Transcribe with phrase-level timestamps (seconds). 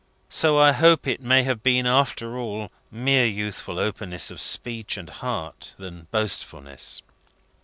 [0.29, 5.07] So I hope it may have been, after all, more youthful openness of speech and
[5.11, 7.03] heart than boastfulness."